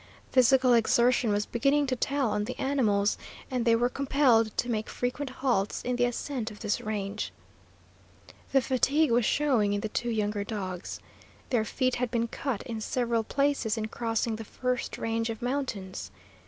Physical 0.31 0.73
exertion 0.73 1.29
was 1.31 1.45
beginning 1.45 1.85
to 1.85 1.95
tell 1.95 2.31
on 2.31 2.45
the 2.45 2.57
animals, 2.57 3.19
and 3.51 3.65
they 3.65 3.75
were 3.75 3.87
compelled 3.87 4.51
to 4.57 4.67
make 4.67 4.89
frequent 4.89 5.29
halts 5.29 5.83
in 5.83 5.95
the 5.95 6.05
ascent 6.05 6.49
of 6.49 6.61
this 6.61 6.81
range. 6.81 7.31
The 8.51 8.61
fatigue 8.61 9.11
was 9.11 9.25
showing 9.25 9.73
in 9.73 9.81
the 9.81 9.89
two 9.89 10.09
younger 10.09 10.43
dogs. 10.43 11.01
Their 11.51 11.65
feet 11.65 11.97
had 11.97 12.09
been 12.09 12.27
cut 12.29 12.63
in 12.63 12.81
several 12.81 13.23
places 13.23 13.77
in 13.77 13.89
crossing 13.89 14.37
the 14.37 14.43
first 14.43 14.97
range 14.97 15.29
of 15.29 15.39
mountains. 15.39 16.09